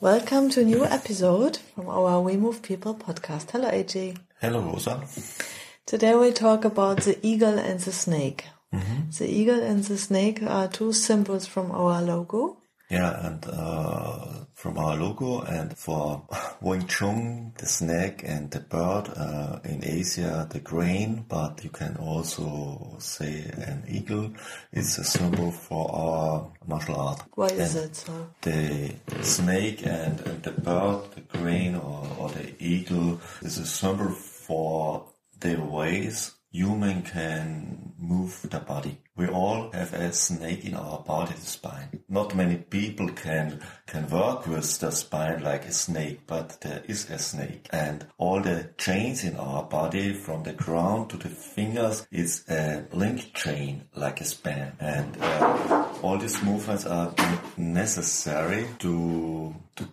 [0.00, 3.50] Welcome to a new episode from our We Move People podcast.
[3.52, 4.18] Hello, AJ.
[4.42, 5.02] Hello, Rosa.
[5.86, 8.44] Today we talk about the eagle and the snake.
[8.74, 9.10] Mm-hmm.
[9.16, 12.58] The eagle and the snake are two symbols from our logo.
[12.88, 16.22] Yeah, and uh, from our logo, and for
[16.60, 21.96] Wing Tsun, the snake and the bird, uh, in Asia, the grain, but you can
[21.96, 24.30] also say an eagle
[24.72, 27.22] It's a symbol for our martial art.
[27.34, 28.28] Why is And it so?
[28.42, 34.10] The snake and, and the bird, the grain or, or the eagle is a symbol
[34.10, 35.06] for
[35.40, 38.98] the ways human can move the body.
[39.14, 42.00] We all have a snake in our body, the spine.
[42.16, 47.10] Not many people can can work with the spine like a snake, but there is
[47.10, 47.68] a snake.
[47.70, 52.86] And all the chains in our body from the ground to the fingers is a
[52.90, 54.72] link chain like a span.
[54.80, 57.12] And uh, all these movements are
[57.58, 59.84] necessary to to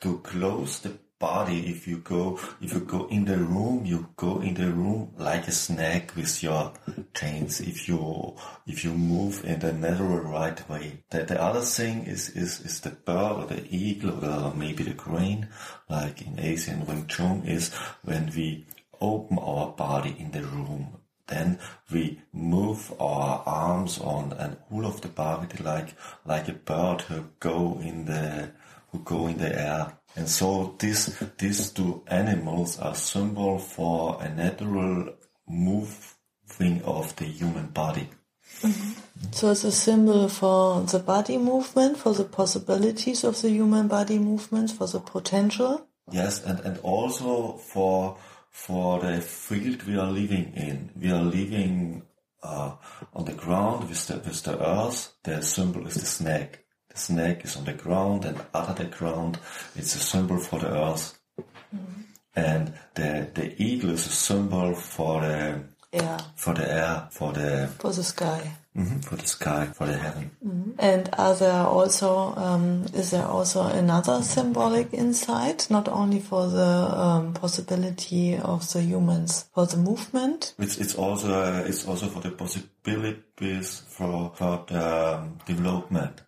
[0.00, 1.58] to close the body.
[1.74, 5.46] If you go if you go in the room you go in the room like
[5.48, 6.72] a snake with your
[7.14, 7.60] chains.
[7.60, 8.00] If you
[8.66, 10.86] if you move in the natural right way.
[11.10, 14.94] The, the other thing is is is the bird or the eagle or maybe the
[15.04, 15.48] crane
[15.88, 17.72] like in asian wing chun is
[18.08, 18.66] when we
[19.00, 20.84] open our body in the room
[21.32, 21.58] then
[21.90, 25.94] we move our arms on and all of the body like
[26.26, 28.50] like a bird who go in the
[28.92, 29.92] who go in the air.
[30.16, 35.14] And so these these two animals are symbol for a natural
[35.48, 38.08] moving of the human body.
[39.32, 44.18] So it's a symbol for the body movement, for the possibilities of the human body
[44.18, 45.86] movements, for the potential.
[46.10, 48.18] Yes, and, and also for
[48.50, 50.90] for the field we are living in.
[51.00, 52.02] We are living
[52.42, 52.72] uh,
[53.14, 55.14] on the ground with the with the earth.
[55.22, 56.61] The symbol is the snake.
[56.92, 59.38] The snake is on the ground, and under the ground,
[59.74, 61.18] it's a symbol for the earth.
[62.34, 65.60] And the the eagle is a symbol for the
[65.92, 68.56] Yeah, for the air, for the for the sky.
[68.74, 70.30] mhm, for the sky, for the heaven.
[70.78, 76.72] And are there also um, is there also another symbolic inside, not only for the
[77.06, 80.54] um, possibility of the humans for the movement?
[80.58, 86.22] It's it's also uh, it's also for the possibilities for for the um, development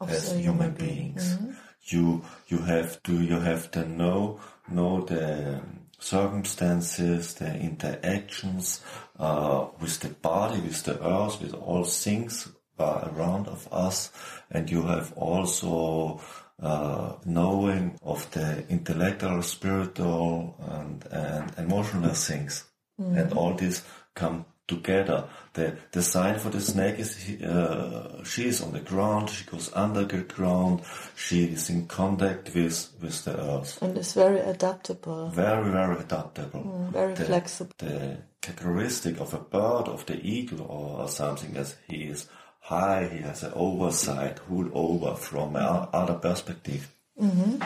[0.00, 1.12] Of as human human being.
[1.12, 1.38] beings.
[1.82, 5.60] You you have to you have to know know the
[5.98, 8.80] circumstances, the interactions
[9.18, 14.10] uh, with the body, with the earth, with all things uh, around of us,
[14.50, 16.20] and you have also
[16.62, 22.64] uh, knowing of the intellectual, spiritual, and, and emotional things,
[22.98, 23.82] and all this
[24.14, 24.44] come
[24.74, 25.18] together.
[25.56, 25.66] The
[25.96, 27.10] the sign for the snake is
[27.42, 29.28] uh, she is on the ground.
[29.36, 30.80] She goes under the ground.
[31.16, 33.72] She is in contact with with the earth.
[33.82, 36.64] And it's very adaptable, Very very adaptable.
[36.92, 37.74] very The- flexible.
[37.78, 42.28] The characteristic of a bird, of the eagle, or something as he is
[42.72, 43.08] high.
[43.12, 46.82] He has an oversight, whole over from a other perspective,
[47.20, 47.58] mm-hmm.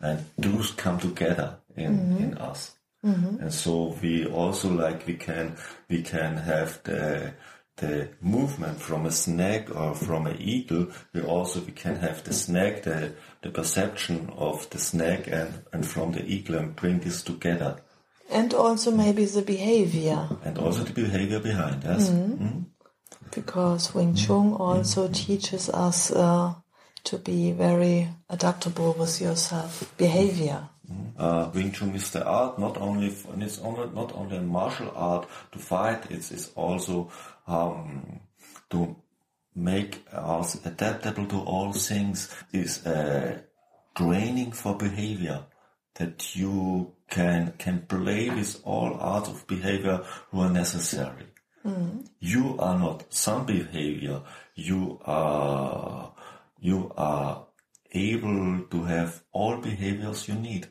[0.00, 2.72] and those come together in in us.
[3.02, 5.56] And so we also like we can
[5.88, 7.34] we can have the
[7.76, 10.86] the movement from a snake or from an eagle.
[11.12, 15.84] We also we can have the snake the the perception of the snake and and
[15.86, 17.76] from the eagle and bring this together.
[18.30, 22.08] And also maybe the behavior, and also the behavior behind yes.
[22.08, 22.64] Mhm.
[23.34, 26.54] because Wing Tsun also teaches us uh,
[27.04, 29.92] to be very adaptable with yourself.
[29.98, 30.68] Behavior.
[31.18, 35.28] Uh, Wing Tsun is the art not only it's only, not only a martial art
[35.52, 37.10] to fight it's, it's also
[37.46, 38.20] um,
[38.70, 38.96] to
[39.54, 43.44] make us adaptable to all things is a
[43.94, 45.44] training for behavior
[45.94, 50.00] that you can can play with all arts of behavior
[50.30, 51.26] who are necessary.
[52.18, 54.22] You are not some behavior.
[54.54, 56.12] You are
[56.58, 57.46] you are
[57.92, 60.68] able to have all behaviors you need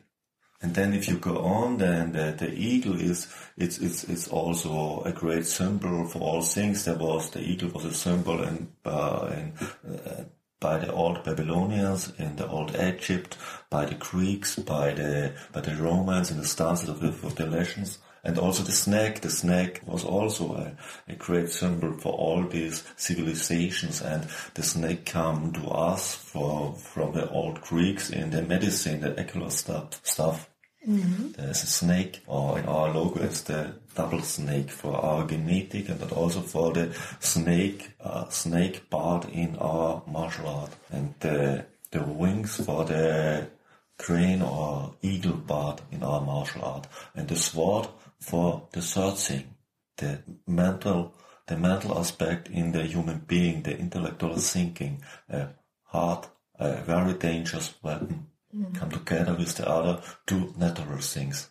[0.62, 3.26] and then if you go on, then the, the eagle is
[3.56, 6.84] it's it's it's also a great symbol for all things.
[6.84, 9.50] There was the eagle was a symbol in uh,
[9.86, 10.24] uh,
[10.60, 13.36] by the old Babylonians in the old Egypt,
[13.68, 17.46] by the Greeks, by the by the Romans in the stances of the, of the
[17.46, 19.20] legends, and also the snake.
[19.20, 20.76] The snake was also a,
[21.08, 27.14] a great symbol for all these civilizations, and the snake come to us for, from
[27.14, 30.00] the old Greeks in the medicine, the ocular stuff.
[30.04, 30.48] stuff.
[30.84, 36.02] There's a snake, or in our logo it's the double snake for our genetic, and
[36.12, 42.56] also for the snake, uh, snake part in our martial art, and the the wings
[42.64, 43.48] for the
[43.96, 47.86] crane or eagle part in our martial art, and the sword
[48.18, 49.54] for the searching,
[49.98, 50.18] the
[50.48, 51.14] mental,
[51.46, 55.48] the mental aspect in the human being, the intellectual thinking, a
[55.84, 56.26] hard,
[56.58, 58.26] a very dangerous weapon
[58.74, 61.48] come together with the other two natural things.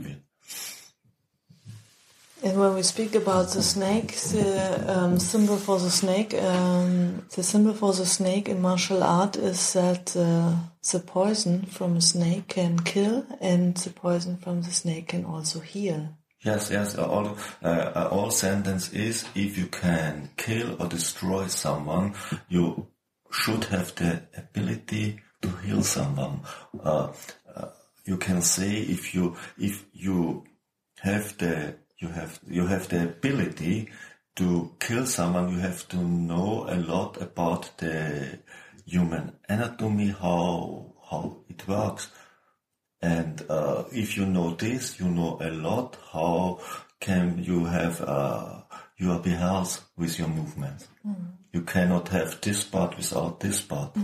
[0.00, 0.14] Yeah.
[2.42, 7.42] And when we speak about the snake, the um, symbol for the snake, um, the
[7.42, 10.54] symbol for the snake in martial art is that uh,
[10.90, 15.60] the poison from a snake can kill, and the poison from the snake can also
[15.60, 16.16] heal.
[16.42, 16.96] Yes, yes.
[16.96, 22.14] All, uh, all sentence is if you can kill or destroy someone,
[22.48, 22.86] you
[23.30, 26.40] should have the ability to heal someone.
[26.82, 27.12] Uh,
[27.54, 27.68] uh,
[28.04, 30.44] you can say if you if you
[31.00, 33.90] have the you have you have the ability
[34.36, 38.38] to kill someone, you have to know a lot about the
[38.86, 42.10] human anatomy, how how it works.
[43.02, 45.96] And uh, if you know this, you know a lot.
[46.12, 46.60] How
[47.00, 48.00] can you have
[49.00, 50.88] uh, your behalf with your movements?
[51.52, 53.96] You cannot have this part without this part.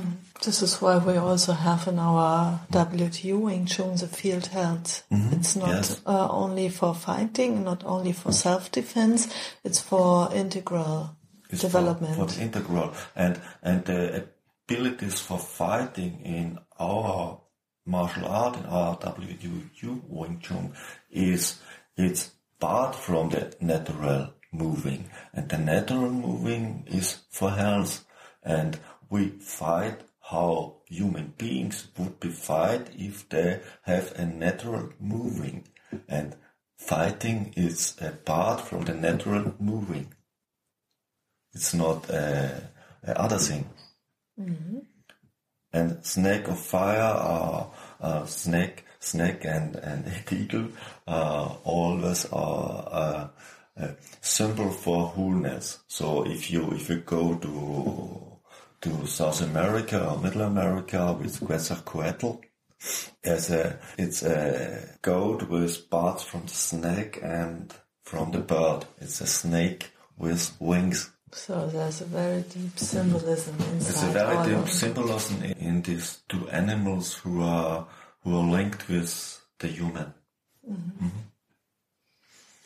[0.43, 5.05] This is why we also have in our WTU Wing Tsun the field health.
[5.11, 6.01] It's not yes.
[6.07, 9.33] uh, only for fighting, not only for self-defense,
[9.65, 11.17] it's for integral
[11.51, 12.17] It's development.
[12.17, 14.27] for, the integral and and the
[14.69, 17.41] abilities for fighting in our
[17.87, 20.75] martial art in our WTU Wing Tsun
[21.11, 21.61] is
[21.97, 25.11] it's part from the natural moving.
[25.33, 28.05] And the natural moving is for health.
[28.43, 28.79] And
[29.11, 35.69] we fight how human beings would be fight if they have a natural moving.
[36.09, 36.37] And
[36.79, 40.13] fighting is a part from the natural moving.
[41.55, 42.71] It's not a,
[43.05, 43.69] a other thing.
[45.73, 47.67] And snake of fire, uh,
[48.01, 50.69] uh, snake, snake and, and eagle,
[51.07, 53.29] uh, always are uh,
[53.77, 55.81] a symbol for wholeness.
[55.87, 58.39] So if you, if you go to,
[58.83, 62.41] to South America or Middle America with Quetzalcoatl,
[63.25, 68.87] as a, it's a goat with parts from the snake and from the bird.
[69.01, 71.11] It's a snake with wings.
[71.33, 73.91] So there's a very deep symbolism inside.
[73.91, 77.87] It's a very deep symbolism in, in these two animals who are
[78.23, 80.15] who are linked with the human.
[80.69, 81.05] Mm-hmm.
[81.05, 81.19] Mm-hmm.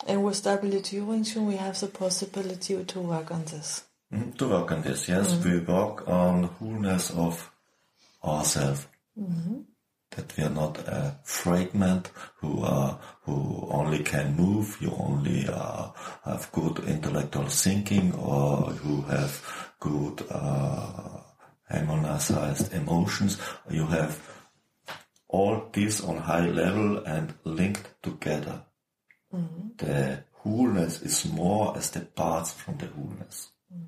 [0.07, 3.83] And with WTU Wing we have the possibility to work on this.
[4.11, 7.51] Mhm, To work on this, yes, we work on wholeness of
[8.23, 8.87] ourselves.
[10.15, 12.11] That we are not a fragment
[12.41, 15.91] who are who only can move, you only uh,
[16.25, 19.31] have good intellectual thinking, or who have
[19.79, 21.21] good uh,
[21.69, 23.37] harmonized emotions.
[23.69, 24.19] You have
[25.29, 28.65] all this on high level and linked together.
[29.33, 29.67] Mm-hmm.
[29.77, 33.51] The wholeness is more as the parts from the wholeness.
[33.73, 33.85] Mm-hmm.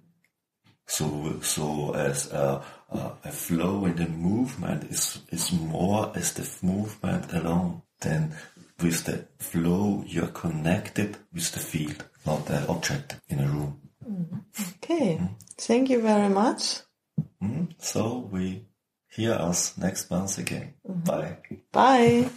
[0.85, 6.47] So, so as a, a, a flow in the movement is, is more as the
[6.65, 7.81] movement alone.
[8.01, 8.35] Then
[8.81, 13.79] with the flow, you're connected with the field, not the object in a room.
[14.07, 14.37] Mm-hmm.
[14.83, 15.21] Okay,
[15.57, 16.81] thank you very much.
[17.79, 18.65] So we
[19.09, 20.75] hear us next month again.
[20.85, 21.37] Bye.
[21.71, 22.29] Bye.